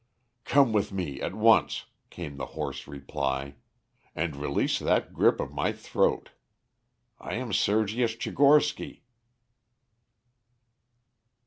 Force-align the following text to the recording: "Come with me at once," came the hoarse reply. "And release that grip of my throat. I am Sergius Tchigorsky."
"Come 0.45 0.73
with 0.73 0.91
me 0.91 1.21
at 1.21 1.35
once," 1.35 1.85
came 2.09 2.37
the 2.37 2.47
hoarse 2.57 2.87
reply. 2.87 3.57
"And 4.15 4.35
release 4.35 4.79
that 4.79 5.13
grip 5.13 5.39
of 5.39 5.53
my 5.53 5.71
throat. 5.71 6.29
I 7.19 7.35
am 7.35 7.53
Sergius 7.53 8.15
Tchigorsky." 8.15 9.01